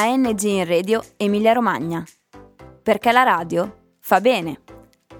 [0.00, 2.04] ANG in Radio Emilia Romagna.
[2.84, 4.60] Perché la radio fa bene.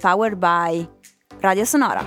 [0.01, 0.88] Powered by
[1.40, 2.04] Radio Sonora.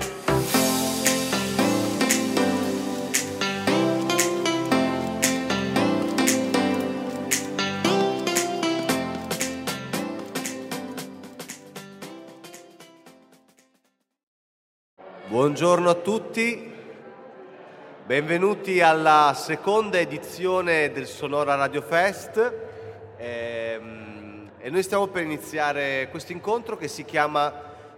[15.27, 16.70] Buongiorno a tutti,
[18.11, 22.53] benvenuti alla seconda edizione del Sonora Radio Fest
[23.15, 27.53] ehm, e noi stiamo per iniziare questo incontro che si chiama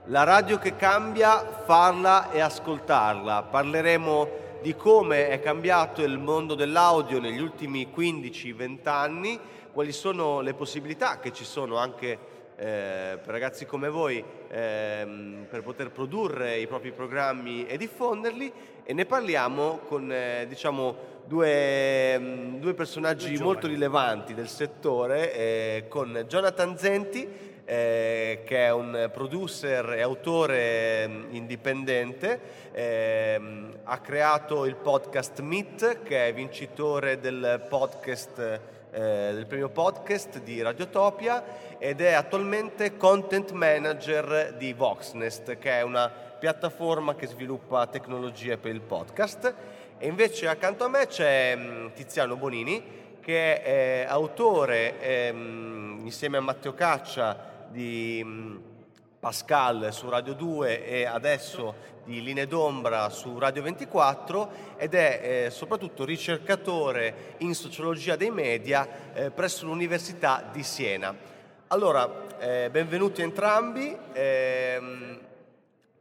[0.05, 3.41] La radio che cambia, farla e ascoltarla.
[3.49, 4.29] Parleremo
[4.61, 9.39] di come è cambiato il mondo dell'audio negli ultimi 15-20 anni,
[9.71, 12.11] quali sono le possibilità che ci sono anche
[12.55, 18.93] eh, per ragazzi come voi ehm, per poter produrre i propri programmi e diffonderli e
[18.93, 26.25] ne parliamo con eh, diciamo, due, mm, due, personaggi molto rilevanti del settore, eh, con
[26.27, 32.39] Jonathan Zenti eh, che è un producer e autore mm, indipendente,
[32.71, 38.61] ehm, ha creato il podcast Meet che è vincitore del podcast
[38.95, 41.43] eh, del premio podcast di Radiotopia
[41.79, 48.73] ed è attualmente content manager di Voxnest, che è una piattaforma che sviluppa tecnologie per
[48.73, 49.55] il podcast.
[49.97, 52.83] E invece accanto a me c'è mm, Tiziano Bonini,
[53.21, 58.57] che è autore ehm, insieme a Matteo Caccia di mm,
[59.21, 65.49] Pascal su Radio 2 e adesso di Linee d'Ombra su Radio 24 ed è eh,
[65.49, 71.15] soprattutto ricercatore in sociologia dei media eh, presso l'Università di Siena.
[71.67, 73.97] Allora, eh, benvenuti entrambi.
[74.11, 75.31] Ehm,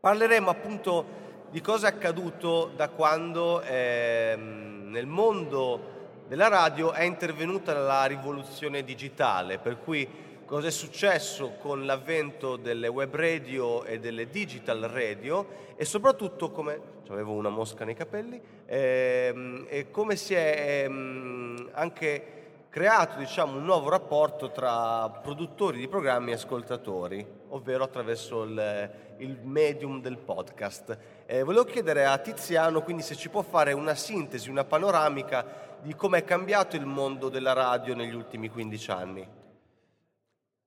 [0.02, 1.04] parleremo appunto
[1.50, 8.82] di cosa è accaduto da quando ehm, nel mondo della radio è intervenuta la rivoluzione
[8.82, 10.08] digitale, per cui
[10.44, 15.46] cosa è successo con l'avvento delle web radio e delle digital radio
[15.76, 22.41] e soprattutto come avevo una mosca nei capelli ehm, e come si è ehm, anche
[22.72, 29.38] creato diciamo, un nuovo rapporto tra produttori di programmi e ascoltatori, ovvero attraverso il, il
[29.42, 30.96] medium del podcast.
[31.26, 35.44] Eh, volevo chiedere a Tiziano quindi se ci può fare una sintesi, una panoramica
[35.82, 39.28] di come è cambiato il mondo della radio negli ultimi 15 anni.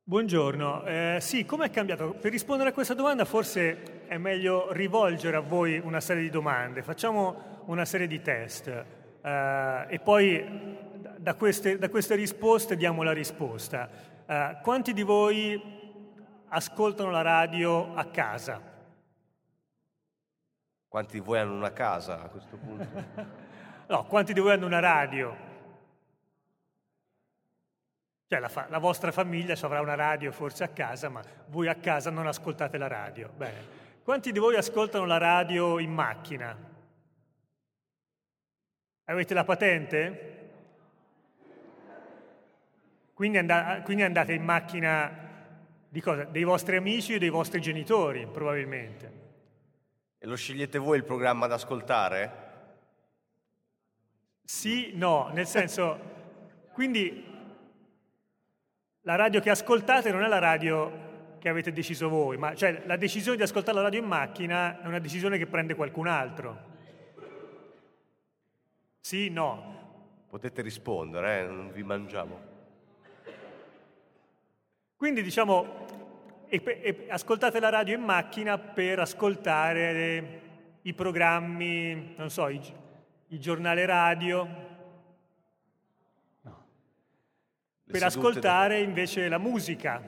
[0.04, 2.14] Buongiorno, eh, sì, come è cambiato?
[2.22, 6.84] Per rispondere a questa domanda forse è meglio rivolgere a voi una serie di domande.
[6.84, 10.84] Facciamo una serie di test eh, e poi
[11.26, 13.90] da queste, da queste, risposte diamo la risposta.
[14.28, 15.60] Eh, quanti di voi
[16.50, 18.62] ascoltano la radio a casa?
[20.88, 23.04] Quanti di voi hanno una casa a questo punto?
[23.90, 25.36] no, quanti di voi hanno una radio?
[28.28, 31.76] Cioè la, fa- la, vostra famiglia avrà una radio forse a casa, ma voi a
[31.76, 33.32] casa non ascoltate la radio.
[33.36, 33.66] Bene.
[34.04, 36.56] Quanti di voi ascoltano la radio in macchina?
[39.06, 40.36] Avete la patente?
[43.16, 45.10] Quindi, and- quindi andate in macchina
[45.88, 46.26] di cosa?
[46.26, 49.12] Dei vostri amici o dei vostri genitori, probabilmente.
[50.18, 52.44] E lo scegliete voi il programma da ascoltare?
[54.44, 55.98] Sì, no, nel senso,
[56.74, 57.24] quindi
[59.04, 62.98] la radio che ascoltate non è la radio che avete deciso voi, ma cioè la
[62.98, 66.74] decisione di ascoltare la radio in macchina è una decisione che prende qualcun altro.
[69.00, 70.26] Sì, no.
[70.28, 71.46] Potete rispondere, eh?
[71.46, 72.55] non vi mangiamo.
[74.98, 75.86] Quindi diciamo,
[76.48, 80.42] e, e, ascoltate la radio in macchina per ascoltare
[80.84, 82.62] i programmi, non so, i,
[83.28, 84.74] il giornale radio,
[87.86, 90.02] per ascoltare invece la musica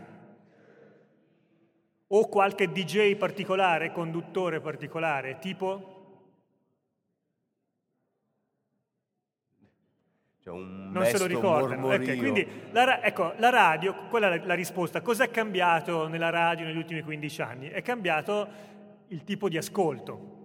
[2.07, 5.96] o qualche DJ particolare, conduttore particolare, tipo?
[10.47, 11.87] Cioè un non se lo ricordano.
[11.87, 15.01] Okay, quindi la, ecco, la radio, quella è la risposta.
[15.01, 17.67] Cosa è cambiato nella radio negli ultimi 15 anni?
[17.67, 18.47] È cambiato
[19.07, 20.35] il tipo di ascolto.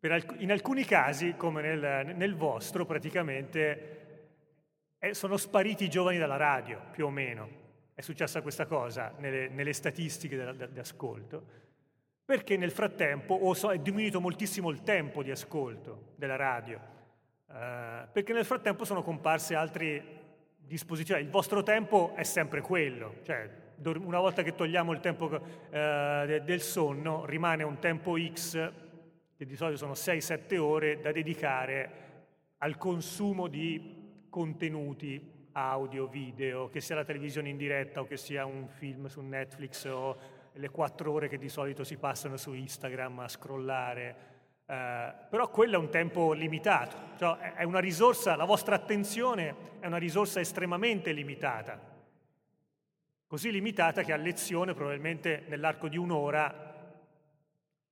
[0.00, 3.96] Alc- in alcuni casi, come nel, nel vostro, praticamente
[4.98, 7.66] eh, sono spariti i giovani dalla radio, più o meno.
[7.92, 11.44] È successa questa cosa nelle, nelle statistiche di ascolto,
[12.24, 16.96] perché nel frattempo so, è diminuito moltissimo il tempo di ascolto della radio,
[17.50, 20.16] eh, perché nel frattempo sono comparse altre
[20.58, 21.22] disposizioni.
[21.22, 25.30] Il vostro tempo è sempre quello, cioè una volta che togliamo il tempo
[25.70, 28.72] eh, del sonno rimane un tempo X,
[29.36, 32.06] che di solito sono 6-7 ore, da dedicare
[32.58, 38.44] al consumo di contenuti audio, video, che sia la televisione in diretta o che sia
[38.44, 40.16] un film su Netflix o
[40.52, 44.16] le quattro ore che di solito si passano su Instagram a scrollare.
[44.70, 49.86] Eh, però quello è un tempo limitato, cioè è una risorsa, la vostra attenzione è
[49.86, 51.80] una risorsa estremamente limitata,
[53.26, 56.92] così limitata che a lezione probabilmente nell'arco di un'ora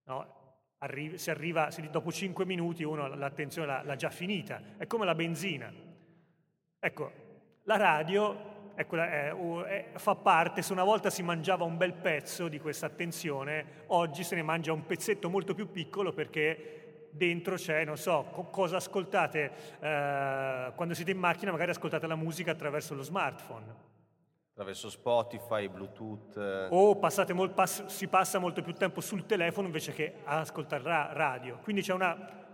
[0.05, 0.34] no,
[0.78, 5.06] arriva, si arriva, se dopo cinque minuti uno l'attenzione l'ha, l'ha già finita, è come
[5.06, 5.72] la benzina.
[6.79, 7.12] Ecco,
[7.62, 12.46] la radio ecco, è, è, fa parte, se una volta si mangiava un bel pezzo
[12.46, 17.84] di questa attenzione, oggi se ne mangia un pezzetto molto più piccolo perché dentro c'è,
[17.84, 19.50] non so, co- cosa ascoltate
[19.81, 23.84] eh, quando siete in macchina, magari ascoltate la musica attraverso lo smartphone.
[24.50, 26.37] Attraverso Spotify, Bluetooth.
[26.37, 26.69] Eh.
[26.70, 26.99] O
[27.34, 31.58] molt, pass, si passa molto più tempo sul telefono invece che a ascoltare la radio.
[31.62, 32.44] Quindi c'è una...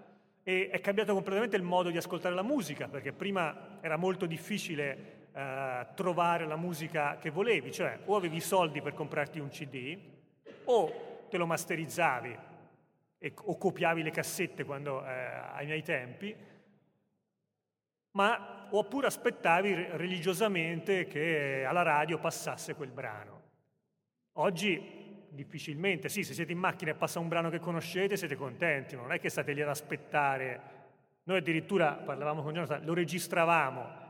[0.45, 5.22] E è cambiato completamente il modo di ascoltare la musica, perché prima era molto difficile
[5.33, 9.99] eh, trovare la musica che volevi, cioè o avevi i soldi per comprarti un CD,
[10.65, 12.39] o te lo masterizzavi
[13.19, 16.35] e, o copiavi le cassette quando, eh, ai miei tempi,
[18.13, 23.41] ma oppure aspettavi religiosamente che alla radio passasse quel brano.
[24.33, 25.01] Oggi
[25.33, 29.13] difficilmente, sì, se siete in macchina e passa un brano che conoscete siete contenti, non
[29.13, 30.61] è che state lì ad aspettare.
[31.25, 34.02] Noi addirittura, parlavamo con Jonathan, lo registravamo.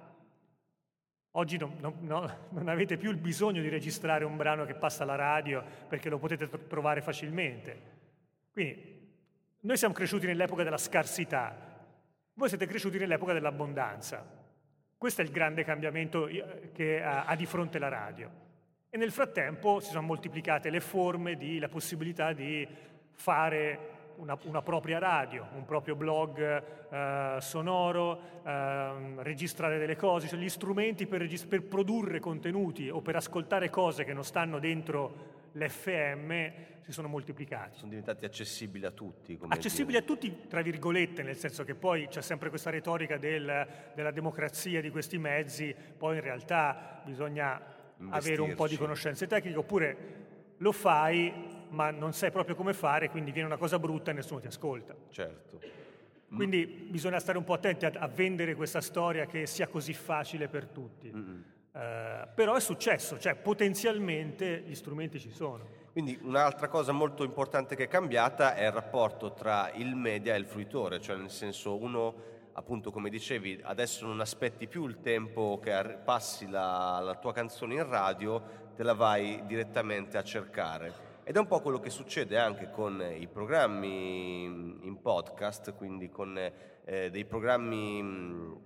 [1.33, 5.03] Oggi non, non, no, non avete più il bisogno di registrare un brano che passa
[5.03, 8.01] alla radio perché lo potete trovare facilmente.
[8.53, 9.01] Quindi
[9.61, 11.71] noi siamo cresciuti nell'epoca della scarsità,
[12.35, 14.41] voi siete cresciuti nell'epoca dell'abbondanza.
[14.97, 18.31] Questo è il grande cambiamento eh, che ha di fronte la radio.
[18.89, 22.69] E nel frattempo si sono moltiplicate le forme di, la possibilità di
[23.13, 26.39] fare una, una, propria radio, un proprio blog
[26.91, 33.01] eh, sonoro, eh, registrare delle cose, cioè gli strumenti per, regist- per produrre contenuti o
[33.01, 37.79] per ascoltare cose che non stanno dentro l'FM si sono moltiplicati.
[37.79, 39.39] Sono diventati accessibili a tutti.
[39.49, 40.05] accessibili dire.
[40.05, 44.81] a tutti, tra virgolette, nel senso che poi c'è sempre questa retorica del, della democrazia
[44.81, 47.61] di questi mezzi, poi in realtà bisogna
[48.09, 49.97] avere un po' di conoscenze tecniche, oppure
[50.57, 54.41] lo fai ma non sai proprio come fare, quindi viene una cosa brutta e nessuno
[54.41, 54.95] ti ascolta.
[55.11, 55.61] Certo.
[56.35, 60.49] Quindi bisogna stare un po' attenti a, a vendere questa storia che sia così facile
[60.49, 61.09] per tutti.
[61.09, 65.81] Uh, però è successo, cioè potenzialmente gli strumenti ci sono.
[65.93, 70.39] Quindi un'altra cosa molto importante che è cambiata è il rapporto tra il media e
[70.39, 75.59] il fruitore, cioè nel senso uno appunto come dicevi adesso non aspetti più il tempo
[75.63, 78.43] che passi la, la tua canzone in radio,
[78.75, 81.12] te la vai direttamente a cercare.
[81.25, 86.37] Ed è un po' quello che succede anche con i programmi in podcast, quindi con
[86.37, 88.61] eh, dei programmi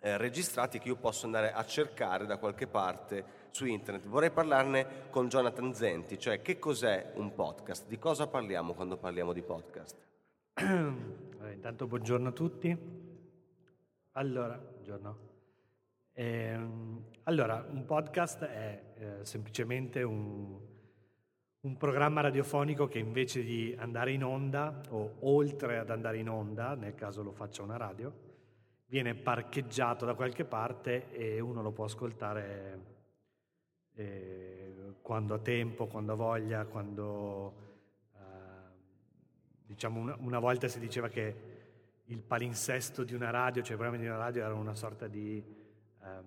[0.00, 4.06] eh, registrati che io posso andare a cercare da qualche parte su internet.
[4.06, 7.86] Vorrei parlarne con Jonathan Zenti, cioè che cos'è un podcast?
[7.86, 9.96] Di cosa parliamo quando parliamo di podcast?
[11.44, 12.78] Allora, intanto buongiorno a tutti.
[14.12, 15.18] Allora, buongiorno.
[16.12, 16.58] Eh,
[17.24, 20.73] allora, un podcast è eh, semplicemente un,
[21.64, 26.74] un programma radiofonico che invece di andare in onda o oltre ad andare in onda,
[26.74, 28.12] nel caso lo faccia una radio,
[28.84, 32.92] viene parcheggiato da qualche parte e uno lo può ascoltare
[33.94, 37.54] eh, quando ha tempo, quando ha voglia, quando...
[38.12, 38.20] Eh,
[39.64, 41.52] diciamo una, una, volta si diceva che
[42.04, 45.42] il palinsesto di una radio, cioè i programmi di una radio erano una sorta di
[46.02, 46.22] eh,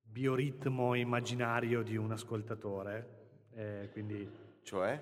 [0.00, 3.08] bioritmo immaginario di un ascoltatore,
[3.52, 4.44] eh, quindi...
[4.66, 5.00] Cioè?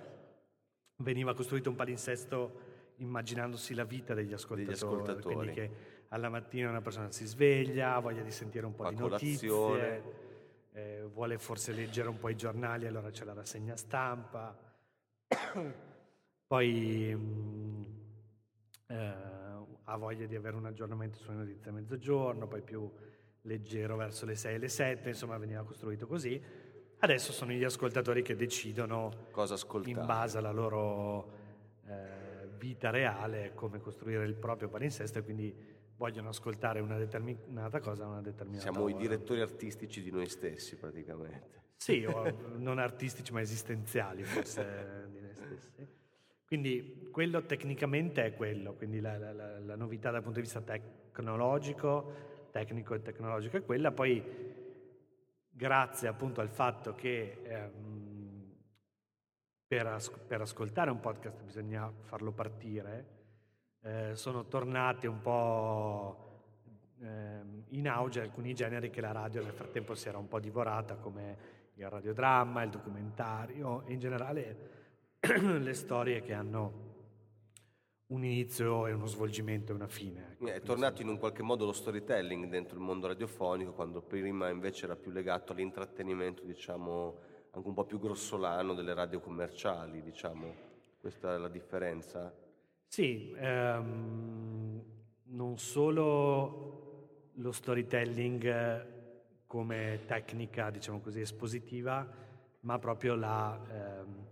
[0.96, 2.60] Veniva costruito un palinsesto
[2.96, 5.34] immaginandosi la vita degli ascoltatori, degli ascoltatori.
[5.34, 5.70] quindi che
[6.08, 10.02] alla mattina una persona si sveglia, ha voglia di sentire un po' di notizie,
[10.72, 14.54] eh, vuole forse leggere un po' i giornali, allora c'è la rassegna stampa,
[16.46, 17.82] poi mh, mm,
[18.88, 19.14] eh,
[19.82, 22.92] ha voglia di avere un aggiornamento sulle notizie a mezzogiorno, poi più
[23.40, 26.38] leggero verso le 6 e le 7, insomma veniva costruito così.
[27.04, 29.28] Adesso sono gli ascoltatori che decidono
[29.84, 31.32] in base alla loro
[31.86, 35.54] eh, vita reale come costruire il proprio palinsesto e quindi
[35.96, 38.94] vogliono ascoltare una determinata cosa una determinata Siamo ora.
[38.94, 41.60] i direttori artistici di noi stessi praticamente.
[41.76, 45.86] Sì, o non artistici ma esistenziali forse di noi stessi.
[46.46, 50.62] Quindi quello tecnicamente è quello, quindi la, la, la, la novità dal punto di vista
[50.62, 54.53] tecnologico, tecnico e tecnologico è quella, poi
[55.56, 58.54] grazie appunto al fatto che ehm,
[59.66, 63.06] per, as- per ascoltare un podcast bisogna farlo partire,
[63.82, 66.24] eh, sono tornate un po'
[67.00, 70.96] ehm, in auge alcuni generi che la radio nel frattempo si era un po' divorata,
[70.96, 74.70] come il radiodramma, il documentario e in generale
[75.20, 76.93] le storie che hanno
[78.06, 80.32] un inizio e uno svolgimento e una fine.
[80.32, 80.46] Ecco.
[80.46, 84.84] È tornato in un qualche modo lo storytelling dentro il mondo radiofonico, quando prima invece
[84.84, 87.16] era più legato all'intrattenimento, diciamo,
[87.50, 90.72] anche un po' più grossolano delle radio commerciali, diciamo.
[91.00, 92.32] Questa è la differenza?
[92.88, 94.82] Sì, ehm,
[95.24, 98.92] non solo lo storytelling
[99.46, 102.06] come tecnica, diciamo così, espositiva,
[102.60, 104.26] ma proprio la, ehm,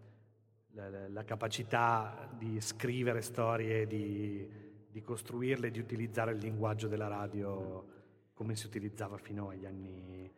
[0.72, 4.48] la, la capacità di scrivere storie, di,
[4.90, 7.90] di costruirle, di utilizzare il linguaggio della radio
[8.34, 10.30] come si utilizzava fino agli anni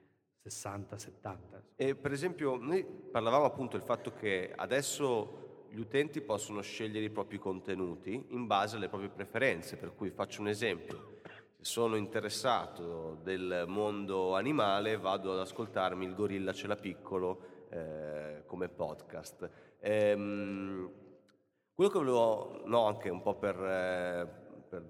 [0.45, 1.37] 60-70.
[1.77, 7.11] E per esempio, noi parlavamo appunto del fatto che adesso gli utenti possono scegliere i
[7.11, 11.13] propri contenuti in base alle proprie preferenze, per cui faccio un esempio
[11.65, 18.69] sono interessato del mondo animale, vado ad ascoltarmi Il gorilla ce l'ha piccolo eh, come
[18.69, 19.49] podcast.
[19.87, 20.91] Ehm,
[21.75, 24.29] quello che volevo, no, anche un po' per, eh,
[24.69, 24.85] per,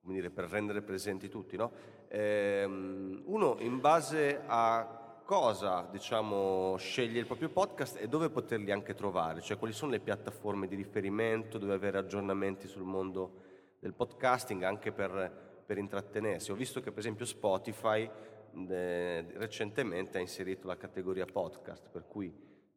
[0.00, 1.70] dire, per rendere presenti tutti, no?
[2.08, 8.94] ehm, uno in base a cosa diciamo, sceglie il proprio podcast e dove poterli anche
[8.94, 14.62] trovare, cioè quali sono le piattaforme di riferimento, dove avere aggiornamenti sul mondo del podcasting,
[14.62, 16.50] anche per per intrattenersi.
[16.50, 18.08] Ho visto che per esempio Spotify
[18.68, 22.30] eh, recentemente ha inserito la categoria podcast, per cui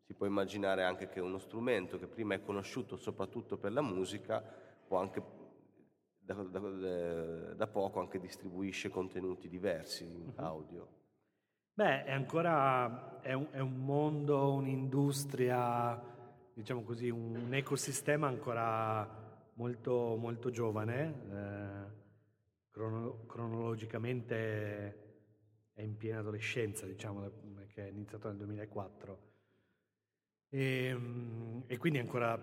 [0.06, 4.42] si può immaginare anche che uno strumento che prima è conosciuto soprattutto per la musica
[4.88, 5.22] può anche
[6.18, 6.60] da, da,
[7.54, 10.44] da poco anche distribuisce contenuti diversi in uh-huh.
[10.44, 10.88] audio.
[11.74, 16.02] Beh, è ancora è un, è un, mondo, un'industria,
[16.54, 19.08] diciamo così, un, ecosistema ancora
[19.54, 21.14] molto, molto giovane.
[21.32, 22.04] Eh
[22.76, 25.04] crono- cronologicamente
[25.72, 27.32] è in piena adolescenza, diciamo,
[27.74, 29.34] che è iniziato nel 2004.
[30.50, 32.38] E, ehm, e quindi ancora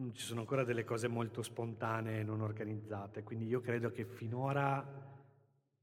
[0.00, 3.22] mm, ci sono ancora delle cose molto spontanee e non organizzate.
[3.22, 5.10] Quindi io credo che finora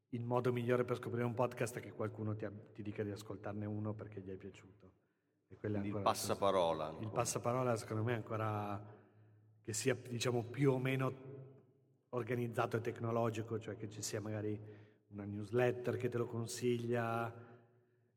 [0.09, 3.65] il modo migliore per scoprire un podcast è che qualcuno ti, ti dica di ascoltarne
[3.65, 4.91] uno perché gli è piaciuto.
[5.87, 6.97] il passaparola.
[6.99, 8.97] Il passaparola secondo me è ancora
[9.61, 11.37] che sia diciamo più o meno
[12.09, 14.59] organizzato e tecnologico, cioè che ci sia magari
[15.09, 17.31] una newsletter che te lo consiglia.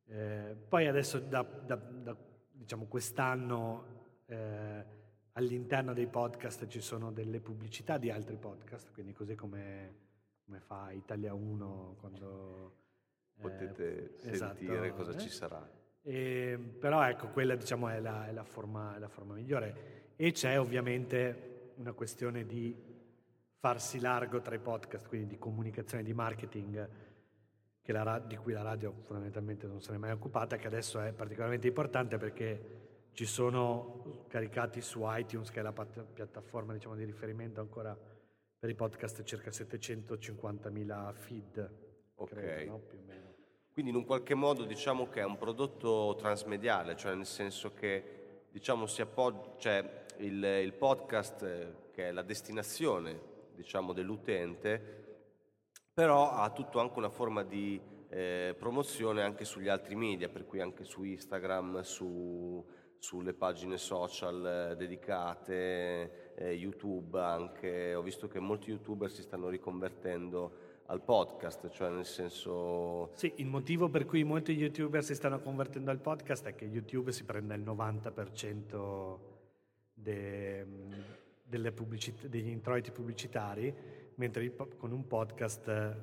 [0.06, 2.16] Eh, poi adesso da, da, da
[2.62, 3.84] diciamo quest'anno
[4.26, 4.84] eh,
[5.32, 9.94] all'interno dei podcast ci sono delle pubblicità di altri podcast, quindi così come,
[10.44, 12.76] come fa Italia 1 quando...
[13.36, 15.68] Eh, Potete esatto, sentire cosa ci sarà.
[16.02, 20.12] E, però ecco, quella diciamo è la, è la, forma, è la forma migliore.
[20.16, 22.76] E c'è ovviamente una questione di
[23.58, 26.88] farsi largo tra i podcast, quindi di comunicazione, di marketing,
[27.86, 31.66] la, di cui la radio fondamentalmente non se n'è mai occupata, che adesso è particolarmente
[31.66, 32.80] importante perché
[33.12, 37.98] ci sono caricati su iTunes, che è la piattaforma diciamo, di riferimento ancora
[38.58, 41.70] per i podcast, circa 750.000 feed.
[42.14, 42.30] Ok.
[42.30, 42.78] Credo, no?
[42.78, 43.34] Più o meno.
[43.72, 48.44] Quindi in un qualche modo diciamo che è un prodotto transmediale, cioè nel senso che
[48.50, 53.18] diciamo si appoggia, cioè il, il podcast eh, che è la destinazione
[53.54, 55.01] diciamo, dell'utente,
[55.92, 60.60] però ha tutto anche una forma di eh, promozione anche sugli altri media, per cui
[60.60, 62.64] anche su Instagram, su,
[62.98, 67.94] sulle pagine social eh, dedicate, eh, YouTube anche.
[67.94, 73.10] Ho visto che molti youtuber si stanno riconvertendo al podcast, cioè nel senso...
[73.14, 77.12] Sì, il motivo per cui molti youtuber si stanno convertendo al podcast è che YouTube
[77.12, 79.18] si prende il 90%
[79.94, 80.66] de,
[81.74, 83.74] pubblicità, degli introiti pubblicitari,
[84.16, 85.96] mentre con un podcast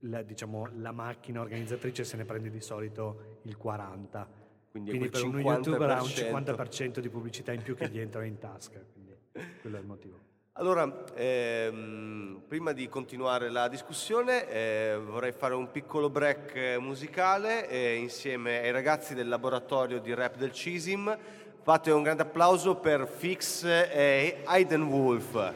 [0.00, 4.26] la, diciamo, la, macchina organizzatrice se ne prende di solito il 40%.
[4.70, 5.26] Quindi, quindi per 50%.
[5.26, 9.16] uno youtuber ha un 50% di pubblicità in più che gli entra in tasca, quindi
[9.60, 10.26] quello è il motivo.
[10.52, 17.94] Allora, ehm, prima di continuare la discussione eh, vorrei fare un piccolo break musicale eh,
[17.94, 21.16] insieme ai ragazzi del laboratorio di rap del CISIM
[21.68, 25.52] Fate un grande applauso per Fix e Aiden Wolf.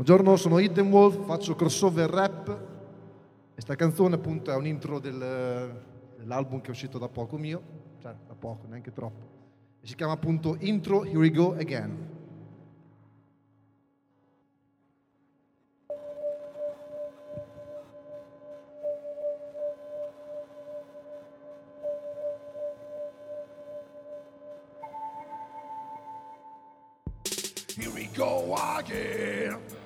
[0.00, 2.60] Buongiorno, sono Hidden Wolf, faccio crossover rap
[3.52, 5.82] e sta canzone appunto è un intro del,
[6.16, 7.60] dell'album che è uscito da poco mio,
[8.00, 9.26] cioè da poco, neanche troppo.
[9.80, 12.16] E si chiama appunto Intro Here We Go Again.
[27.76, 29.77] Here we go again.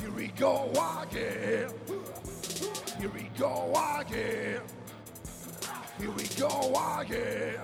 [0.00, 0.70] Here we go
[1.02, 1.70] again.
[2.98, 4.60] Here we go again.
[5.98, 7.60] Here we go again.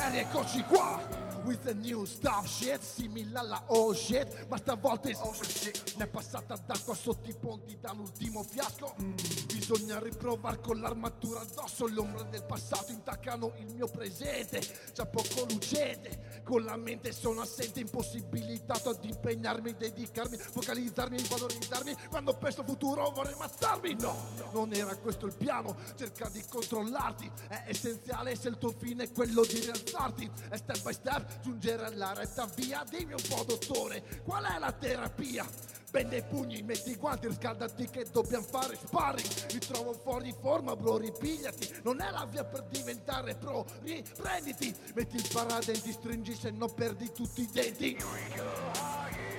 [0.00, 1.15] Ed eccoci qua.
[1.46, 5.94] With the new stuff shit, simile alla oh shit, ma stavolta è oh shit.
[5.96, 8.96] Ne è passata d'acqua sotto i ponti dall'ultimo fiasco.
[9.00, 9.12] Mm.
[9.46, 14.60] Bisogna riprovar con l'armatura addosso, le ombre del passato intaccano il mio presente.
[14.92, 21.96] Già poco lucente, con la mente sono assente, impossibilitato ad impegnarmi, dedicarmi, focalizzarmi, valorizzarmi.
[22.08, 23.96] Quando penso futuro vorrei ammazzarmi.
[24.00, 24.16] No,
[24.50, 27.30] non era questo il piano, cerca di controllarti.
[27.46, 30.28] È essenziale se il tuo fine è quello di rialzarti.
[30.50, 32.84] E step by step giungere alla retta via.
[32.88, 35.46] Dimmi un po', dottore, qual è la terapia?
[35.90, 39.52] Bende i pugni, metti i guanti, riscaldati che dobbiamo fare sparring.
[39.52, 41.80] Mi trovo fuori forma, bro, ripigliati.
[41.84, 44.74] Non è la via per diventare pro, riprenditi.
[44.94, 47.96] Metti il paradenti, stringi se non perdi tutti i denti.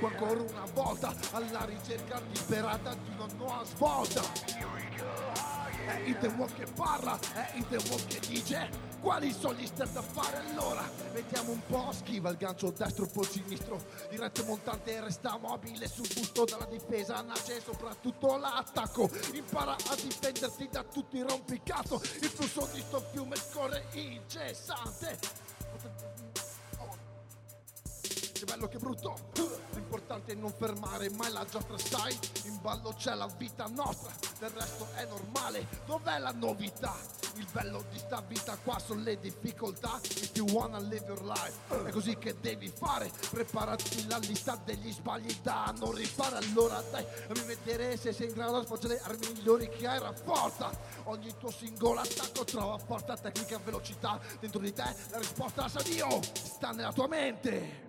[0.02, 5.57] Ancora una volta alla ricerca disperata di una nuova svolta.
[5.88, 10.02] È il Walk che parla, è il Walk che dice quali sono gli step da
[10.02, 10.84] fare allora?
[11.14, 16.44] Vediamo un po', schiva il gancio destro poi sinistro, diretto montante resta mobile sul busto
[16.44, 22.82] dalla difesa, nasce soprattutto l'attacco, impara a difenderti da tutti i rompicazzo, il flusso di
[22.82, 25.18] sto fiume scorre incessante.
[28.34, 29.16] Che bello che brutto,
[29.78, 34.50] l'importante è non fermare mai la giostra, sai, in ballo c'è la vita nostra, del
[34.50, 36.96] resto è normale, dov'è la novità?
[37.36, 40.00] Il bello di sta vita qua sono le difficoltà.
[40.02, 43.12] If you wanna live your life È così che devi fare.
[43.30, 46.38] Preparati la lista degli sbagli da non rifare.
[46.38, 50.00] Allora dai, fammi vedere se sei in grado di sfoggiare le armi migliori che hai.
[50.00, 50.72] Rafforza
[51.04, 52.44] Ogni tuo singolo attacco.
[52.44, 54.20] Trova forza, tecnica, velocità.
[54.40, 57.86] Dentro di te la risposta sa Dio Sta nella tua mente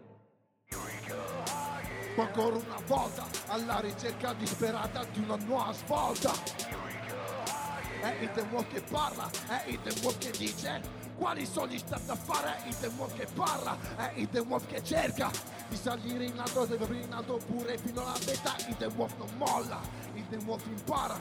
[2.22, 6.32] ancora una volta alla ricerca disperata di una nuova svolta.
[8.00, 12.62] È il demo che parla, è il demo che dice quali gli step da fare,
[12.62, 15.30] è il demo che parla, è il demo che cerca
[15.68, 19.28] di salire in alto, deve venire in alto pure fino alla metà, il demo non
[19.36, 19.80] molla,
[20.14, 21.16] il demo impara.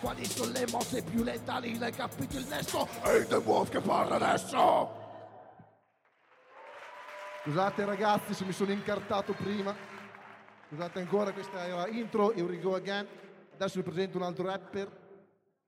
[0.00, 4.14] Quali sono le mosse più letali, l'hai capito il nesso, è il demo che parla
[4.16, 5.00] adesso.
[7.44, 9.74] Scusate ragazzi se mi sono incartato prima,
[10.72, 13.06] scusate ancora, questa era intro, go again,
[13.52, 14.90] adesso vi presento un altro rapper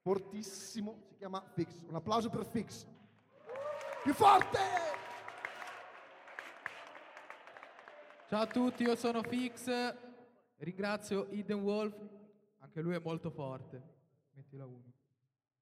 [0.01, 1.83] fortissimo, si chiama Fix.
[1.87, 2.87] Un applauso per Fix.
[4.03, 4.59] Più forte!
[8.31, 9.95] Ciao a tutti, io sono Fix,
[10.57, 11.95] ringrazio Eden Wolf,
[12.61, 13.83] anche lui è molto forte.
[14.33, 14.91] Mettila uno.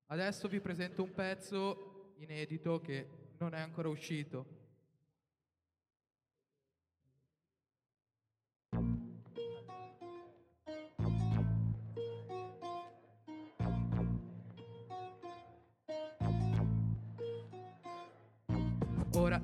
[0.07, 4.62] Adesso vi presento un pezzo inedito che non è ancora uscito.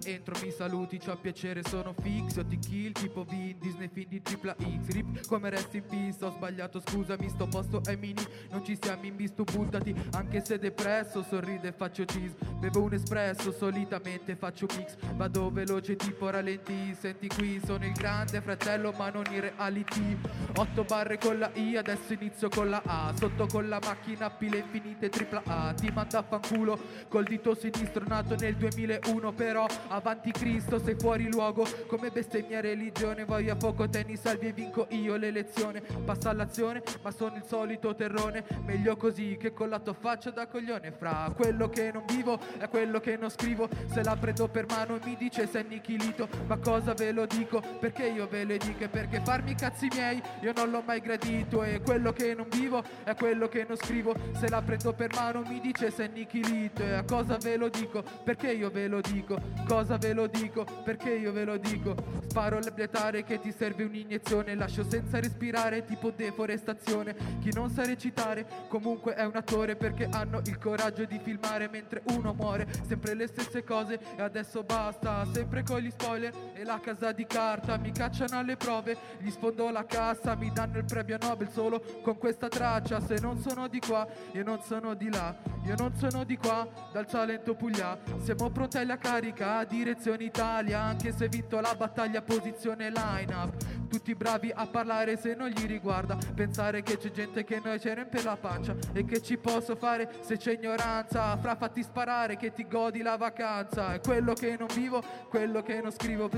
[0.05, 4.23] Entro, mi saluti, c'ho piacere, sono fix Io ti kill, tipo Vin, Disney film di
[4.23, 8.65] tripla X Rip come rest in peace, ho sbagliato, scusami Sto posto è mini, non
[8.65, 13.53] ci siamo in visto Buttati, anche se depresso Sorride e faccio cheese, bevo un espresso
[13.53, 19.25] Solitamente faccio mix, vado veloce tipo ralenti Senti qui, sono il grande fratello ma non
[19.31, 20.17] in reality
[20.57, 24.59] Otto barre con la I, adesso inizio con la A Sotto con la macchina, pile
[24.59, 29.67] infinite tripla A Ti manda a fanculo, col dito sinistro nato nel 2001 però però
[29.89, 31.67] avanti Cristo sei fuori luogo.
[31.87, 35.81] Come bestemmia religione voglio a fuoco te salvi e vinco io l'elezione.
[35.81, 38.45] Passa all'azione ma sono il solito terrone.
[38.65, 40.93] Meglio così che con la tua faccia da coglione.
[40.93, 43.69] Fra quello che non vivo è quello che non scrivo.
[43.87, 47.61] Se la prendo per mano mi dice sei annichilito ma cosa ve lo dico?
[47.79, 48.85] Perché io ve lo dico?
[48.85, 51.63] E perché farmi i cazzi miei io non l'ho mai gradito.
[51.63, 54.15] E quello che non vivo è quello che non scrivo.
[54.33, 58.03] Se la prendo per mano mi dice sei annichilito e a cosa ve lo dico?
[58.25, 60.65] Perché io ve lo dico Cosa ve lo dico?
[60.83, 61.95] Perché io ve lo dico?
[62.27, 64.55] Sparo l'abletare che ti serve un'iniezione.
[64.55, 67.15] Lascio senza respirare tipo deforestazione.
[67.41, 72.03] Chi non sa recitare comunque è un attore Perché hanno il coraggio di filmare mentre
[72.15, 72.67] uno muore.
[72.87, 75.27] Sempre le stesse cose e adesso basta.
[75.35, 77.77] Sempre con gli spoiler e la casa di carta.
[77.77, 80.35] Mi cacciano alle prove, gli sfondo la cassa.
[80.35, 83.01] Mi danno il premio Nobel solo con questa traccia.
[83.01, 85.37] Se non sono di qua, io non sono di là.
[85.67, 91.13] Io non sono di qua, dal Salento Puglia Siamo pronti alla carica Direzione Italia, anche
[91.13, 93.55] se vinto la battaglia, posizione line up.
[93.89, 97.93] Tutti bravi a parlare se non gli riguarda, pensare che c'è gente che noi ci
[97.93, 101.37] riempie la pancia e che ci posso fare se c'è ignoranza.
[101.39, 105.81] Fra fatti sparare che ti godi la vacanza, è quello che non vivo, quello che
[105.81, 106.29] non scrivo,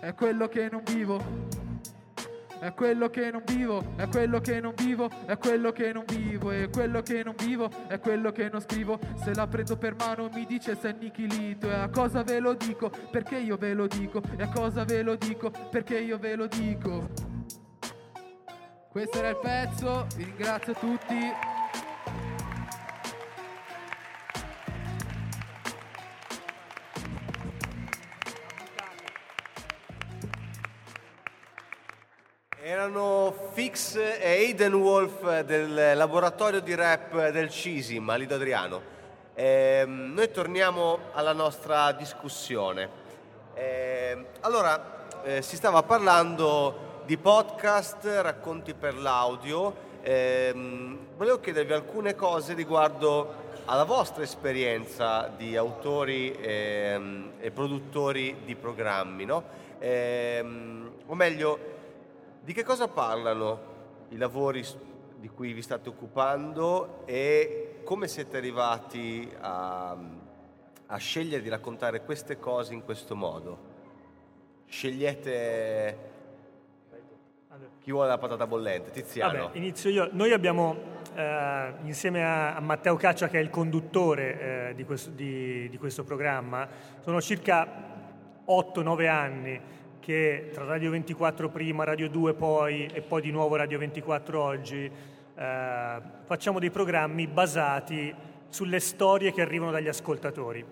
[0.00, 1.63] è quello che non vivo.
[2.64, 6.50] È quello che non vivo, è quello che non vivo, è quello che non vivo,
[6.50, 8.98] è quello che non vivo, è quello che non scrivo.
[9.22, 11.68] Se la prendo per mano mi dice sei annichilito.
[11.68, 12.90] E a cosa ve lo dico?
[13.10, 14.22] Perché io ve lo dico.
[14.38, 15.50] E a cosa ve lo dico?
[15.70, 17.10] Perché io ve lo dico.
[18.88, 21.53] Questo era il pezzo, vi ringrazio tutti.
[32.84, 38.82] Erano Fix e Aiden Wolf del laboratorio di rap del CISIM a Lido Adriano.
[39.32, 42.90] Ehm, noi torniamo alla nostra discussione.
[43.54, 49.74] Ehm, allora, eh, si stava parlando di podcast, racconti per l'audio.
[50.02, 58.54] Ehm, volevo chiedervi alcune cose riguardo alla vostra esperienza di autori ehm, e produttori di
[58.54, 59.42] programmi, no?
[59.78, 61.72] Ehm, o meglio,
[62.44, 63.72] di che cosa parlano
[64.10, 64.62] i lavori
[65.16, 69.96] di cui vi state occupando e come siete arrivati a,
[70.86, 73.72] a scegliere di raccontare queste cose in questo modo?
[74.66, 76.12] Scegliete
[77.80, 79.44] chi vuole la patata bollente, Tiziano.
[79.44, 80.08] Vabbè, inizio io.
[80.12, 80.76] Noi abbiamo,
[81.14, 85.78] eh, insieme a, a Matteo Caccia, che è il conduttore eh, di, questo, di- di
[85.78, 86.68] questo programma,
[87.00, 87.66] sono circa
[88.46, 89.60] 8-9 anni
[90.04, 94.84] che tra Radio 24 prima, Radio 2 poi e poi di nuovo Radio 24 oggi
[94.84, 98.14] eh, facciamo dei programmi basati
[98.50, 100.62] sulle storie che arrivano dagli ascoltatori.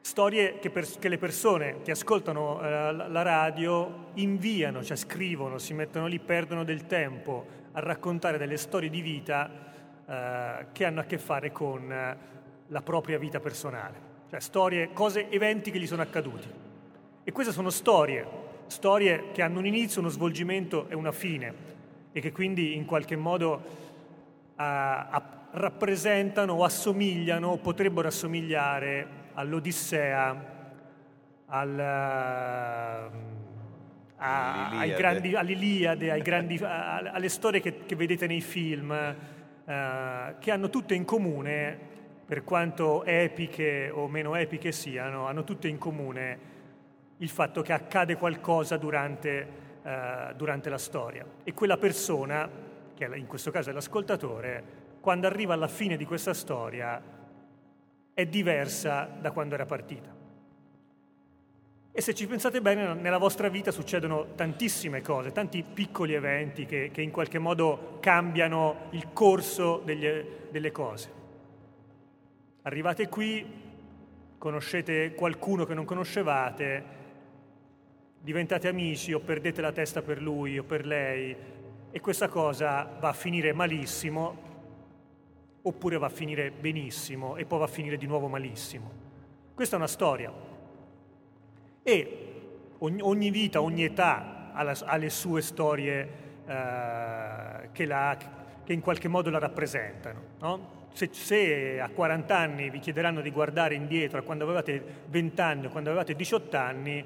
[0.00, 5.74] Storie che, per- che le persone che ascoltano eh, la radio inviano, cioè scrivono, si
[5.74, 9.50] mettono lì, perdono del tempo a raccontare delle storie di vita
[10.06, 12.16] eh, che hanno a che fare con eh,
[12.66, 14.00] la propria vita personale,
[14.30, 16.67] cioè storie, cose, eventi che gli sono accaduti.
[17.28, 18.26] E queste sono storie,
[18.68, 21.52] storie che hanno un inizio, uno svolgimento e una fine
[22.10, 23.62] e che quindi in qualche modo
[24.56, 30.42] a- rappresentano o assomigliano o potrebbero assomigliare all'Odissea,
[31.48, 31.82] al, eh,
[34.16, 40.34] a- ai grandi- all'Iliade, ai grandi- a- alle storie che, che vedete nei film, eh,
[40.38, 41.78] che hanno tutte in comune,
[42.24, 46.56] per quanto epiche o meno epiche siano, hanno tutte in comune
[47.18, 49.48] il fatto che accade qualcosa durante,
[49.82, 51.24] eh, durante la storia.
[51.44, 52.48] E quella persona,
[52.94, 57.00] che in questo caso è l'ascoltatore, quando arriva alla fine di questa storia
[58.12, 60.16] è diversa da quando era partita.
[61.90, 66.90] E se ci pensate bene, nella vostra vita succedono tantissime cose, tanti piccoli eventi che,
[66.92, 71.10] che in qualche modo cambiano il corso degli- delle cose.
[72.62, 73.44] Arrivate qui,
[74.38, 76.84] conoscete qualcuno che non conoscevate,
[78.20, 81.34] diventate amici o perdete la testa per lui o per lei
[81.90, 84.46] e questa cosa va a finire malissimo
[85.62, 88.90] oppure va a finire benissimo e poi va a finire di nuovo malissimo.
[89.54, 90.32] Questa è una storia.
[91.82, 92.18] E
[92.78, 96.08] ogni, ogni vita, ogni età ha, la- ha le sue storie
[96.46, 98.16] eh, che, la-
[98.64, 100.20] che in qualche modo la rappresentano.
[100.40, 100.76] no?
[100.92, 105.66] Se, se a 40 anni vi chiederanno di guardare indietro a quando avevate 20 anni
[105.66, 107.04] o quando avevate 18 anni,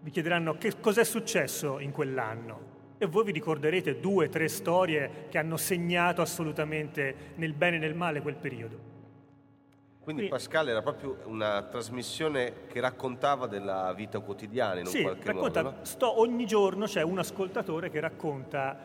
[0.00, 2.74] vi chiederanno che cos'è successo in quell'anno.
[2.98, 7.94] E voi vi ricorderete due, tre storie che hanno segnato assolutamente nel bene e nel
[7.94, 8.94] male quel periodo.
[10.00, 10.28] Quindi.
[10.28, 15.62] Pascal era proprio una trasmissione che raccontava della vita quotidiana in Sì, un qualche racconta,
[15.64, 15.76] modo.
[15.78, 15.84] no?
[15.84, 18.78] sto- ogni giorno c'è un ascoltatore che racconta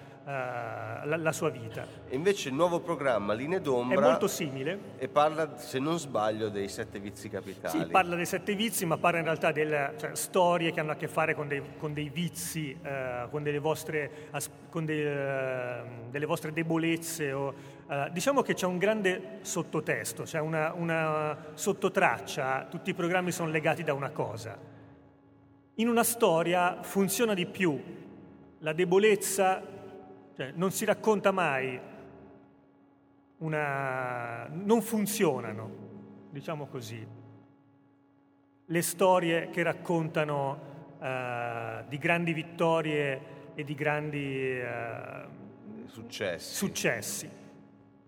[1.05, 1.85] la, la sua vita.
[2.07, 4.79] E invece il nuovo programma Linee È d'ombra molto simile.
[4.97, 7.79] e parla, se non sbaglio, dei sette vizi capitali.
[7.79, 10.95] Sì, parla dei sette vizi, ma parla in realtà delle cioè, storie che hanno a
[10.95, 14.29] che fare con dei, con dei vizi, eh, con, delle vostre,
[14.69, 17.31] con dei, eh, delle vostre debolezze.
[17.31, 17.53] o,
[17.89, 23.49] eh, diciamo che c'è un grande sottotesto, c'è una, una sottotraccia, tutti i programmi sono
[23.49, 24.57] legati da una cosa.
[25.75, 27.99] In una storia funziona di più
[28.59, 29.61] la debolezza,
[30.41, 31.79] cioè non si racconta mai
[33.37, 34.47] una...
[34.47, 35.69] non funzionano,
[36.31, 37.05] diciamo così,
[38.65, 43.21] le storie che raccontano eh, di grandi vittorie
[43.53, 45.39] e di grandi eh,
[45.85, 46.55] Successi.
[46.55, 47.29] successi.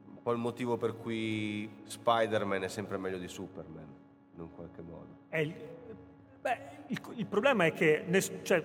[0.08, 3.94] un po' il motivo per cui Spider-Man è sempre meglio di Superman,
[4.34, 5.18] in un qualche modo.
[5.30, 5.54] È il,
[6.42, 8.64] beh, il, il problema è che ness- cioè,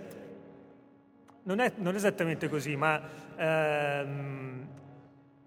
[1.48, 3.00] non, è, non è esattamente così, ma
[3.36, 4.66] ehm,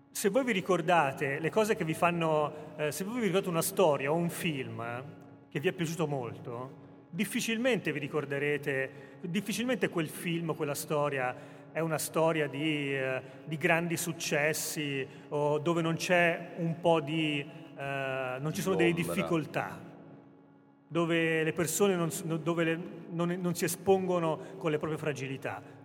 [0.10, 3.62] se voi vi ricordate le cose che vi fanno, eh, se voi vi ricordate una
[3.62, 4.84] storia o un film
[5.48, 11.36] che vi è piaciuto molto, difficilmente vi ricorderete, difficilmente quel film, quella storia
[11.72, 17.40] è una storia di, eh, di grandi successi o dove non c'è un po' di...
[17.78, 19.80] eh, non ci sono delle difficoltà,
[20.88, 22.10] dove le persone non,
[22.42, 22.80] dove le-
[23.12, 25.80] non- non si espongono con le proprie fragilità.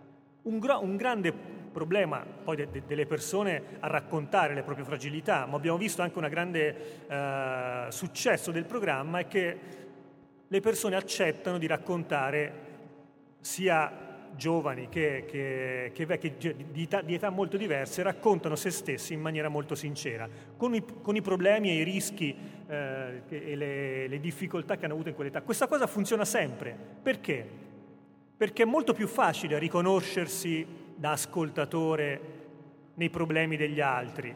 [0.47, 1.33] Un, gro- un grande
[1.73, 6.17] problema poi de- de- delle persone a raccontare le proprie fragilità, ma abbiamo visto anche
[6.17, 9.57] un grande eh, successo del programma è che
[10.47, 12.65] le persone accettano di raccontare
[13.41, 14.05] sia
[14.37, 19.13] giovani che, che- che vecchi, cioè di, età, di età molto diverse, raccontano se stessi
[19.13, 22.33] in maniera molto sincera, con i, con i problemi e i rischi
[22.67, 25.41] eh, e le, le difficoltà che hanno avuto in quell'età.
[25.41, 26.73] Questa cosa funziona sempre.
[27.01, 27.65] Perché?
[28.37, 32.21] Perché è molto più facile riconoscersi da ascoltatore
[32.93, 34.35] nei problemi degli altri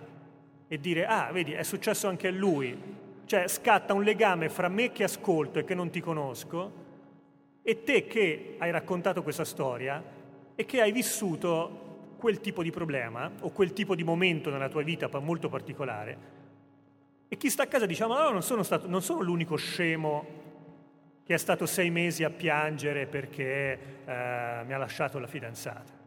[0.68, 2.76] e dire, ah, vedi, è successo anche a lui.
[3.26, 6.72] Cioè scatta un legame fra me che ascolto e che non ti conosco
[7.62, 10.04] e te che hai raccontato questa storia
[10.56, 14.82] e che hai vissuto quel tipo di problema o quel tipo di momento nella tua
[14.82, 16.18] vita molto particolare.
[17.28, 19.56] E chi sta a casa dice, "Ah, ma no, non sono, stato, non sono l'unico
[19.56, 20.41] scemo
[21.24, 26.00] che è stato sei mesi a piangere perché eh, mi ha lasciato la fidanzata.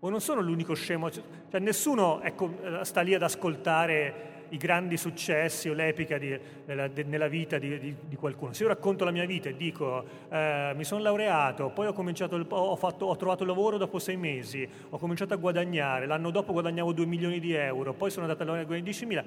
[0.00, 4.96] O non sono l'unico scemo, cioè nessuno ecco, eh, sta lì ad ascoltare i grandi
[4.98, 8.52] successi o l'epica di- nella, de- nella vita di, di- di qualcuno.
[8.52, 12.46] Se io racconto la mia vita e dico eh, mi sono laureato, poi ho, il-
[12.48, 16.92] ho, fatto- ho trovato lavoro dopo sei mesi, ho cominciato a guadagnare, l'anno dopo guadagnavo
[16.92, 19.24] 2 milioni di euro, poi sono andato a lavorare a 10.000,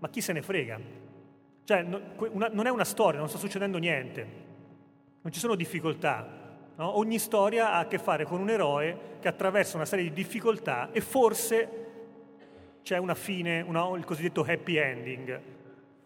[0.00, 0.78] ma chi se ne frega?
[1.64, 2.00] Cioè, no-
[2.32, 4.46] una- non è una storia, non sta succedendo niente.
[5.22, 6.26] Non ci sono difficoltà.
[6.76, 6.96] no?
[6.96, 10.90] Ogni storia ha a che fare con un eroe che attraversa una serie di difficoltà
[10.92, 11.86] e forse
[12.82, 15.40] c'è una fine, una- il cosiddetto happy ending.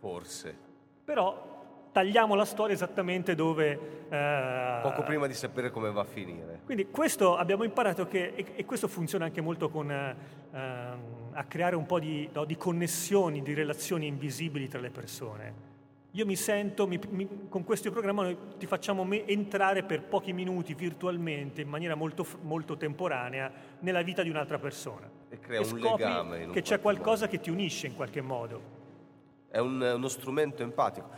[0.00, 0.56] Forse.
[1.04, 1.50] Però
[1.92, 4.06] tagliamo la storia esattamente dove...
[4.08, 6.60] eh, Poco prima di sapere come va a finire.
[6.64, 10.16] quindi questo abbiamo imparato che, e, e questo funziona anche molto con, eh,
[10.52, 10.98] ehm,
[11.32, 15.70] a creare un po' di, no, di connessioni, di relazioni invisibili tra le persone.
[16.14, 20.34] Io mi sento, mi- mi- con questo programma noi ti facciamo me- entrare per pochi
[20.34, 25.08] minuti virtualmente, in maniera molto, molto temporanea, nella vita di un'altra persona.
[25.30, 26.42] E crea E un legame.
[26.42, 28.60] in un che c'è qualcosa che ti unisce in qualche modo.
[29.48, 31.08] È un- uno strumento empatico.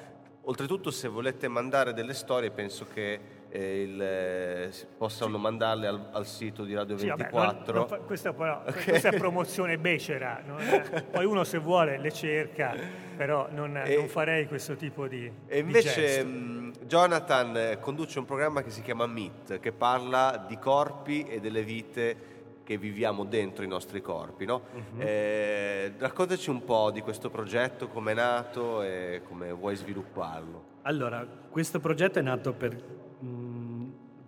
[0.43, 3.19] Oltretutto, se volete mandare delle storie, penso che
[3.59, 7.73] il, eh, possano mandarle al, al sito di Radio Sì, vabbè, 24.
[7.73, 11.99] non- non fa- questa, però, questa è promozione becera, non è- poi uno se vuole
[11.99, 12.75] le cerca,
[13.17, 18.19] però non, E- non farei questo tipo di E di invece mh, Jonathan eh, conduce
[18.19, 22.33] un programma che si chiama Meet, che parla di corpi e delle vite
[22.65, 24.47] che viviamo dentro i nostri corpi.
[24.47, 24.63] no?
[24.73, 25.01] Mhm.
[25.01, 30.73] Eh, raccontaci un po' di questo progetto, come è nato e come vuoi svilupparlo.
[30.83, 33.03] Allora, questo progetto è nato per-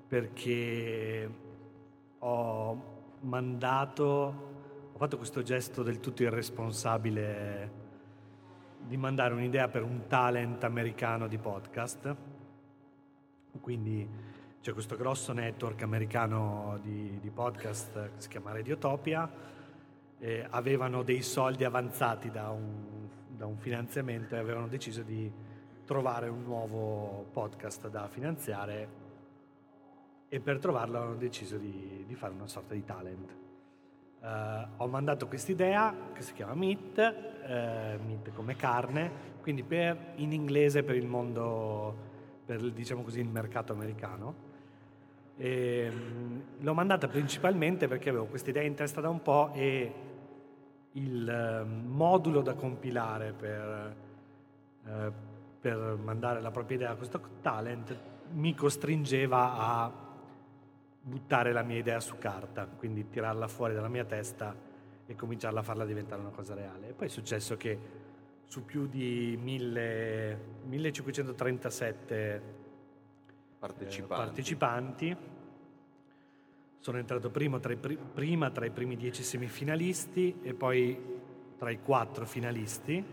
[0.08, 1.30] perché
[2.18, 2.82] ho
[3.20, 4.04] mandato,
[4.92, 7.84] ho fatto questo gesto del tutto irresponsabile
[8.86, 12.14] di mandare un'idea per un talent americano di podcast.
[13.60, 14.08] Quindi
[14.60, 19.28] c'è questo grosso network americano di, di podcast che si chiama Radiotopia.
[20.18, 25.30] eh, avevano dei soldi avanzati da un, da un finanziamento e avevano deciso di
[25.84, 29.04] trovare un nuovo podcast da finanziare
[30.28, 33.36] e per trovarlo hanno deciso di, di fare una sorta di talent.
[34.20, 40.32] Eh, ho mandato quest'idea che si chiama Meat, eh, Meat come carne, quindi per, in
[40.32, 41.94] inglese per il mondo,
[42.44, 44.44] per diciamo così il mercato americano.
[45.36, 49.92] E, mm, l'ho mandata principalmente perché avevo questa idea in testa da un po' e
[50.92, 53.96] il eh, modulo da compilare per,
[54.86, 55.12] eh,
[55.60, 57.96] per mandare la propria idea a questo talent
[58.32, 60.05] mi costringeva a
[61.06, 64.52] buttare la mia idea su carta, quindi tirarla fuori dalla mia testa
[65.06, 66.88] e cominciarla a farla diventare una cosa reale.
[66.88, 67.78] E poi è successo che
[68.44, 72.54] su più di 1000 1537
[73.58, 74.12] Partecipanti.
[74.12, 75.16] eh, partecipanti.
[76.80, 81.14] Sono entrato primo tra i pri- prima tra i primi dieci semifinalisti e poi
[81.56, 83.04] tra i quattro finalisti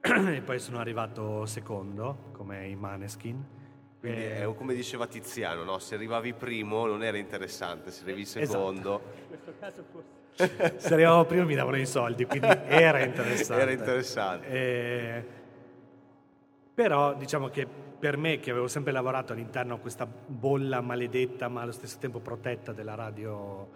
[0.00, 3.58] e poi sono arrivato secondo come i Maneskin.
[4.00, 5.78] Quindi Eh, è come diceva Tiziano, no?
[5.78, 8.46] se arrivavi primo non era interessante, se arrivi Esatto.
[8.46, 10.78] secondo In questo caso forse...
[10.80, 13.62] se arrivavo primo mi davano i soldi, quindi era interessante.
[13.62, 14.46] era interessante.
[14.48, 15.24] Eh,
[16.74, 17.66] però diciamo che
[18.00, 22.20] per me, che avevo sempre lavorato all'interno di questa bolla maledetta, ma allo stesso tempo
[22.20, 23.68] protetta della radio,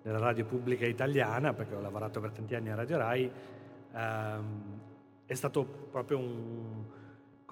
[0.00, 3.28] della radio pubblica italiana, perché ho lavorato per tanti anni a Radio Rai,
[3.92, 4.62] ehm,
[5.26, 6.84] è stato proprio un,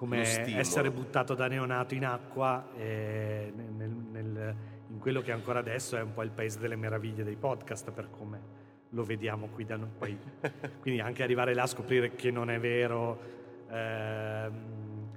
[0.01, 0.21] come
[0.57, 4.55] essere buttato da neonato in acqua eh, nel- nel-
[4.87, 8.09] in quello che ancora adesso è un po' il paese delle meraviglie dei podcast per
[8.09, 8.39] come
[8.89, 10.17] lo vediamo qui da noi.
[10.81, 13.19] Quindi anche arrivare là a scoprire che non è vero,
[13.69, 15.09] ehm,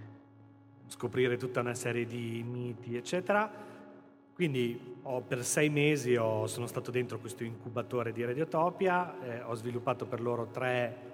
[0.89, 3.51] scoprire tutta una serie di miti, eccetera.
[4.35, 9.55] Quindi ho- per sei mesi ho- sono stato dentro questo incubatore di Radiotopia, eh, ho
[9.55, 11.13] sviluppato per loro tre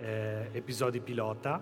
[0.00, 1.60] eh, episodi pilota,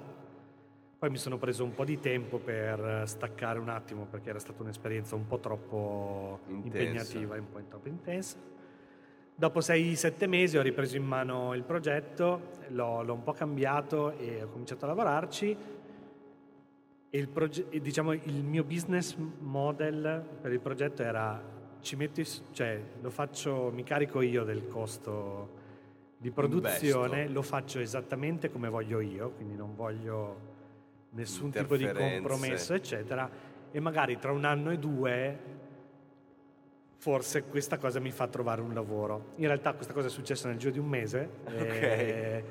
[0.99, 4.63] poi mi sono preso un po' di tempo per staccare un attimo perché era stata
[4.63, 6.79] un'esperienza un po' troppo Intensa.
[6.79, 8.39] impegnativa e un po' troppo intensa.
[9.35, 14.43] Dopo 6-7 mesi ho ripreso in mano il progetto, l'ho, l'ho un po' cambiato e
[14.43, 15.57] ho cominciato a lavorarci.
[17.11, 22.23] E il, proge- e diciamo, il mio business model per il progetto era ci metto
[22.53, 25.51] cioè, lo faccio, mi carico io del costo
[26.17, 27.33] di produzione, Investo.
[27.33, 30.55] lo faccio esattamente come voglio io, quindi non voglio
[31.11, 33.29] nessun tipo di compromesso, eccetera.
[33.71, 35.39] E magari tra un anno e due
[36.99, 39.33] forse questa cosa mi fa trovare un lavoro.
[39.37, 42.45] In realtà questa cosa è successa nel giro di un mese, e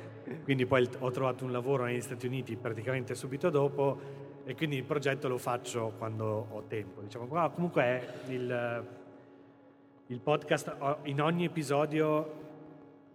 [0.44, 4.84] quindi poi ho trovato un lavoro negli Stati Uniti praticamente subito dopo e quindi il
[4.84, 7.02] progetto lo faccio quando ho tempo.
[7.02, 7.26] Diciamo.
[7.26, 8.86] Qua Comunque è il,
[10.08, 12.44] il podcast, in ogni episodio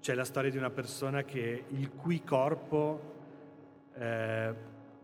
[0.01, 3.01] c'è la storia di una persona che, il cui corpo
[3.95, 4.55] eh,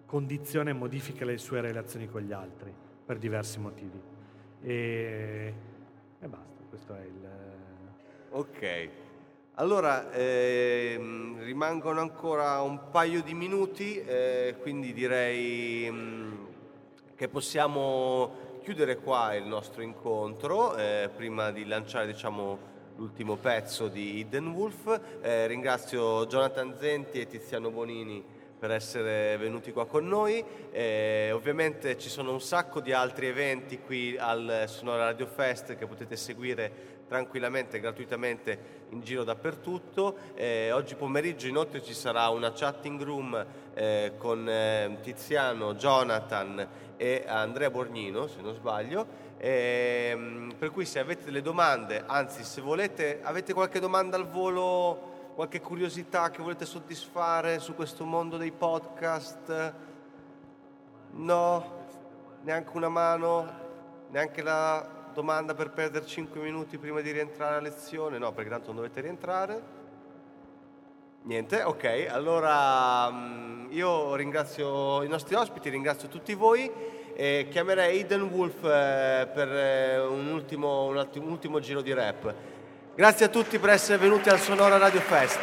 [0.07, 2.73] condiziona e modifica le sue relazioni con gli altri
[3.05, 4.01] per diversi motivi.
[4.63, 5.55] E,
[6.19, 7.29] e basta, questo è il...
[8.31, 8.89] Ok,
[9.55, 16.35] allora ehm, rimangono ancora un paio di minuti, eh, quindi direi mm,
[17.15, 22.59] che possiamo chiudere qua il nostro incontro eh, prima di lanciare diciamo,
[22.97, 25.01] l'ultimo pezzo di Hidden Wolf.
[25.23, 28.36] Eh, ringrazio Jonathan Zenti e Tiziano Bonini
[28.67, 30.45] per essere venuti qua con noi.
[30.73, 35.87] Eh, ovviamente ci sono un sacco di altri eventi qui al Sonora Radio Fest che
[35.87, 40.17] potete seguire tranquillamente, gratuitamente in giro dappertutto.
[40.35, 47.23] Eh, oggi pomeriggio inoltre ci sarà una chatting room eh, con eh, Tiziano, Jonathan e
[47.25, 49.07] Andrea Borgnino, se non sbaglio.
[49.39, 55.15] Ehm, per cui se avete delle domande, anzi se volete, avete qualche domanda al volo,
[55.37, 59.75] qualche curiosità che volete soddisfare su questo mondo dei podcast?
[61.11, 61.75] No?
[62.41, 63.47] Neanche una mano?
[64.09, 68.17] Neanche la domanda per perdere 5 minuti prima di rientrare a lezione?
[68.17, 69.63] No, perché tanto non dovete rientrare.
[71.25, 76.73] Niente, ok, allora mm, io ringrazio i nostri ospiti, ringrazio tutti voi
[77.15, 81.93] e chiamerei Eden Wolf eh, per eh, un ultimo, un ultimo- un ultimo giro di
[81.93, 82.35] rap.
[82.97, 85.39] Grazie a tutti per essere venuti al Sonora Radio Fest.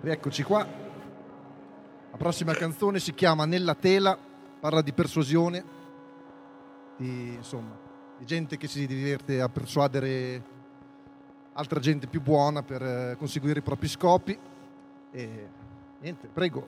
[0.00, 0.66] Rieccoci qua.
[2.10, 4.18] La prossima canzone si chiama Nella tela,
[4.58, 5.64] parla di persuasione,
[6.96, 7.78] di, insomma,
[8.18, 10.42] di gente che si diverte a persuadere
[11.52, 14.36] altra gente più buona per eh, conseguire i propri scopi.
[15.14, 15.46] E
[16.00, 16.66] niente, prego.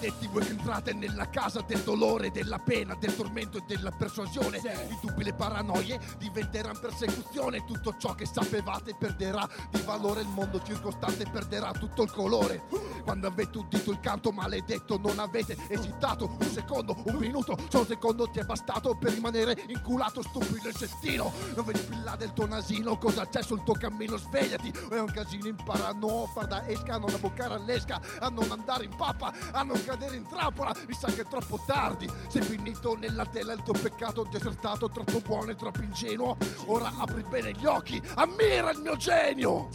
[0.00, 4.56] Maledetti voi entrate nella casa del dolore, della pena, del tormento e della persuasione.
[4.56, 7.66] I dubbi, le paranoie diventeranno persecuzione.
[7.66, 10.22] Tutto ciò che sapevate perderà di valore.
[10.22, 12.62] Il mondo circostante perderà tutto il colore.
[13.04, 17.58] Quando avete udito il canto maledetto, non avete esitato un secondo, un minuto.
[17.68, 21.30] Solo un secondo ti è bastato per rimanere inculato, stupido il cestino.
[21.54, 24.16] Non vedi più là del tuo nasino, cosa c'è sul tuo cammino?
[24.16, 25.96] Svegliati, è un casino, impara a
[26.32, 30.16] far da esca, a non abboccare all'esca, a non andare in pappa, a non cadere
[30.16, 30.74] in trappola.
[30.86, 35.20] Mi sa che è troppo tardi, sei finito nella tela, il tuo peccato desertato, troppo
[35.20, 36.36] buono e troppo ingenuo.
[36.66, 39.68] Ora apri bene gli occhi, ammira il mio genio.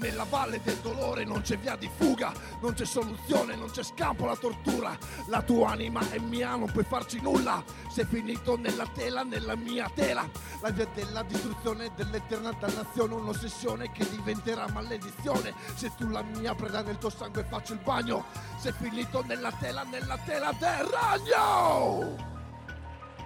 [0.00, 2.32] Nella valle del dolore non c'è via di fuga,
[2.62, 4.96] non c'è soluzione, non c'è scampo alla tortura.
[5.26, 7.62] La tua anima è mia, non puoi farci nulla.
[7.90, 10.26] Sei finito nella tela, nella mia tela.
[10.62, 15.52] La via della distruzione, dell'eterna dannazione, un'ossessione che diventerà maledizione.
[15.74, 18.24] Se tu la mia preda nel tuo sangue faccio il bagno.
[18.56, 22.16] Sei finito nella tela, nella tela del ragno!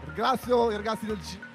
[0.06, 1.53] Ringrazio i ragazzi del C-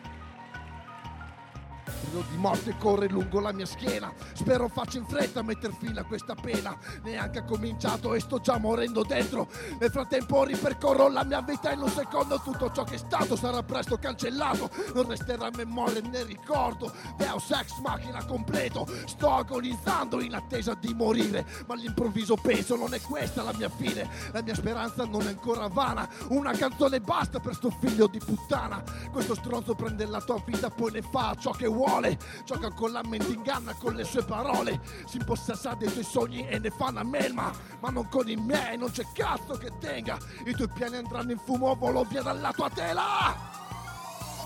[1.90, 4.12] filo di morte corre lungo la mia schiena.
[4.34, 6.78] Spero faccia in fretta a metter fine a questa pena.
[7.04, 9.48] Neanche ha cominciato e sto già morendo dentro.
[9.80, 12.40] Nel frattempo ripercorro la mia vita in un secondo.
[12.40, 14.70] Tutto ciò che è stato sarà presto cancellato.
[14.94, 16.92] Non resterà memoria né ricordo.
[17.18, 18.88] Deus ex macchina completo.
[19.06, 21.46] Sto agonizzando in attesa di morire.
[21.68, 24.08] Ma all'improvviso penso non è questa la mia fine.
[24.32, 26.08] La mia speranza non è ancora vana.
[26.30, 28.84] Una canzone basta per sto figlio di puttana.
[29.12, 31.79] Questo stronzo prende la tua vita, poi ne fa ciò che vuole.
[32.46, 34.80] Gioca con la mente, inganna con le sue parole.
[35.06, 37.52] Si impossessa dei tuoi sogni e ne fa una melma.
[37.80, 40.18] Ma non con i miei, non c'è cazzo che tenga.
[40.46, 43.69] I tuoi piani andranno in fumo, volo via dalla tua tela.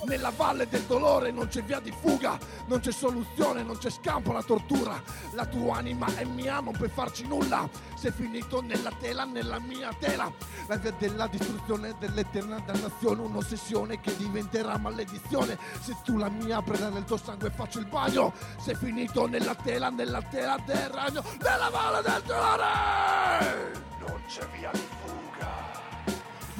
[0.05, 4.31] Nella valle del dolore non c'è via di fuga, non c'è soluzione, non c'è scampo
[4.31, 5.01] alla tortura.
[5.31, 7.69] La tua anima è mia, non puoi farci nulla.
[7.95, 10.29] Sei finito nella tela, nella mia tela.
[10.67, 15.57] La via della distruzione, dell'eterna dannazione, un'ossessione che diventerà maledizione.
[15.79, 18.33] Se tu la mia preda nel tuo sangue faccio il bagno.
[18.59, 23.71] Sei finito nella tela, nella tela del ragno, nella valle del dolore.
[23.99, 25.71] Non c'è via di fuga,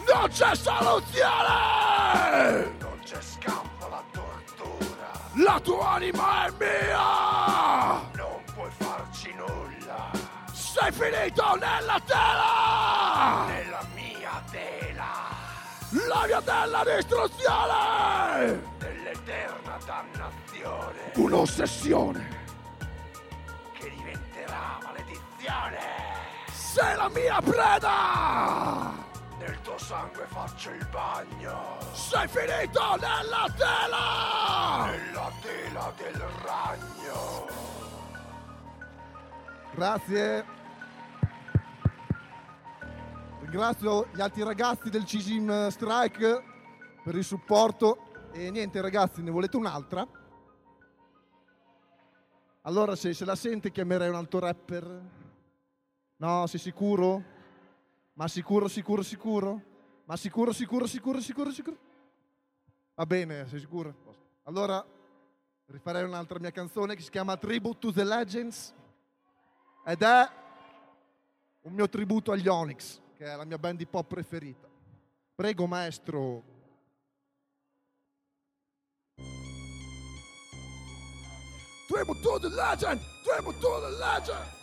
[0.08, 1.74] Non c'è soluzione!
[3.04, 5.12] C'è scampo alla tortura.
[5.36, 8.02] La tua anima è mia!
[8.16, 10.12] Non puoi farci nulla.
[10.52, 13.46] Sei finito nella tela!
[13.48, 15.12] Nella mia tela
[16.08, 18.62] La via della distruzione!
[18.78, 22.42] dell'eterna dannazione Un'ossessione!
[23.74, 25.80] che diventerà maledizione.
[26.52, 29.12] Sei la mia preda!
[29.74, 31.80] Tuo sangue faccio il bagno.
[31.94, 34.86] Sei finito nella tela!
[34.86, 37.48] Nella tela del ragno.
[39.74, 40.46] Grazie.
[43.40, 46.44] Ringrazio gli altri ragazzi del Cisim Strike
[47.04, 48.30] per il supporto.
[48.32, 50.08] E niente ragazzi, ne volete un'altra?
[52.62, 55.02] Allora se se la sente chiamerei un altro rapper.
[56.18, 57.33] No, sei sicuro?
[58.14, 59.62] Ma sicuro, sicuro, sicuro?
[60.06, 61.78] Ma sicuro, sicuro, sicuro, sicuro, sicuro?
[62.94, 63.96] Va bene, sei sicuro?
[64.44, 64.86] Allora
[65.66, 68.74] rifarei un'altra mia canzone che si chiama Tribute to the Legends
[69.86, 70.30] ed è
[71.62, 74.68] un mio tributo agli Onyx, che è la mia band hip hop preferita.
[75.34, 76.44] Prego maestro.
[81.88, 83.02] Tribute to the legend!
[83.24, 84.63] Tribute to the legend!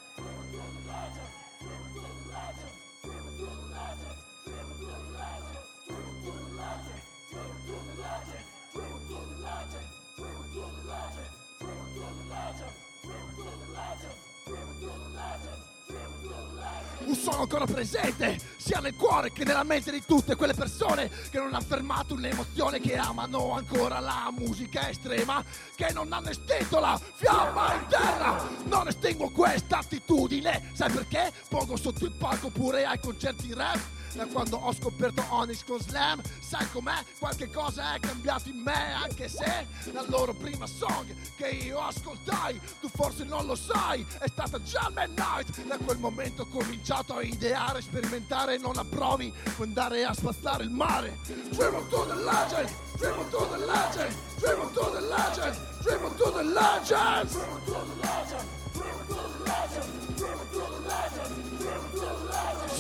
[17.04, 21.38] Un suono ancora presente, sia nel cuore che nella mente di tutte quelle persone che
[21.38, 25.42] non hanno fermato un'emozione, che amano ancora la musica estrema,
[25.74, 28.48] che non hanno estinto la fiamma interna.
[28.64, 31.32] Non estingo questa attitudine, sai perché?
[31.48, 33.80] Pongo sotto il palco pure ai concerti rap.
[34.14, 37.04] Da quando ho scoperto Onyx con Slam, sai com'è?
[37.18, 42.60] Qualche cosa è cambiato in me, anche se la loro prima song che io ascoltai,
[42.80, 44.58] tu forse non lo sai, è stata
[44.96, 45.64] and Night.
[45.64, 50.70] Da quel momento ho cominciato a ideare, sperimentare, non approvi, puoi andare a spazzare il
[50.70, 51.16] mare.
[51.50, 56.42] Dream to the legend, dream to the legend, dream to the legend, dream to the
[56.42, 57.30] legend.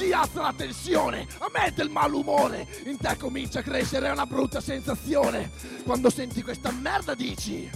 [0.00, 5.50] Si alza la tensione, aumenta il malumore, in te comincia a crescere una brutta sensazione.
[5.84, 7.70] Quando senti questa merda dici...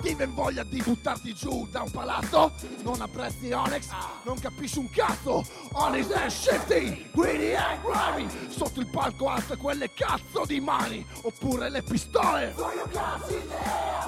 [0.00, 2.52] Ti ven voglia di buttarti giù da un palazzo?
[2.82, 3.88] Non apprezzi Onyx?
[4.22, 5.44] Non capisci un cazzo?
[5.72, 11.68] Onyx è shifty, greedy and grimy Sotto il palco alza quelle cazzo di mani Oppure
[11.68, 12.54] le pistole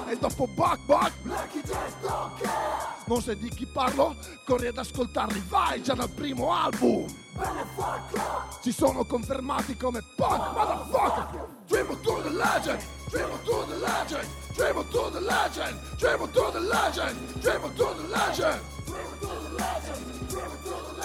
[0.07, 1.13] E dopo Buck Buck
[3.05, 4.15] Non sai di chi parlo?
[4.45, 7.05] Corri ad ascoltarli, vai già dal primo album
[8.61, 11.47] si sono confermati come punk motherfucker!
[11.67, 12.83] Dream to the legend!
[13.09, 14.27] Dream to the legend!
[14.53, 15.79] Dream to the legend!
[15.97, 17.41] Dream to the legend!
[17.41, 18.61] Dream to the legend!
[20.33, 21.00] Un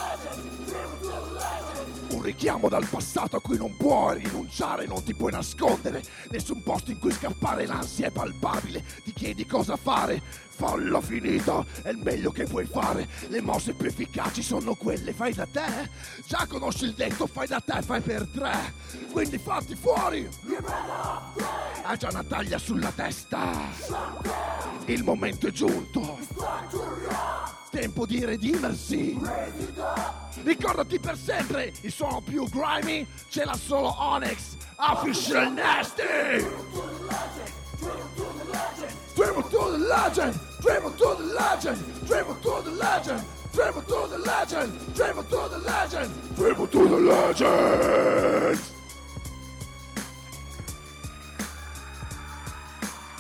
[2.27, 6.03] richiamo dal passato a cui non puoi rinunciare, non ti puoi nascondere.
[6.31, 8.85] Nessun posto in cui scappare, l'ansia è palpabile.
[9.05, 13.09] Ti chiedi cosa fare, falla finita, è il meglio che puoi fare.
[13.29, 15.89] Le mosse più efficaci sono quelle, fai da te.
[16.27, 18.75] Già conosci il detto, fai da te, fai per tre.
[19.13, 20.29] Quindi fatti fuori.
[21.83, 23.53] Hai già una taglia sulla testa.
[24.87, 26.19] Il momento è giunto.
[27.77, 29.21] Tempo di redimersi.
[30.43, 34.57] Ricordati per sempre, il suono più grimy ce l'ha solo Onyx.
[34.77, 36.03] Official Nasty.
[39.15, 43.23] Dream to the legend, dribble to the legend, dribble to the legend,
[43.53, 48.76] dribble to the legend, dribble to the legend, dribble to the legend.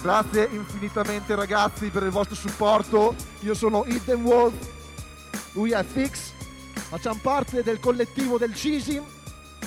[0.06, 3.16] Grazie infinitamente ragazzi per il vostro supporto.
[3.40, 4.54] Io sono Hidden Wolf,
[5.54, 6.30] lui è Fix,
[6.74, 9.02] facciamo parte del collettivo del CISIM,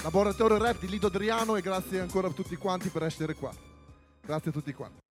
[0.01, 3.51] laboratorio rap di Lido Adriano e grazie ancora a tutti quanti per essere qua.
[4.21, 5.08] Grazie a tutti quanti.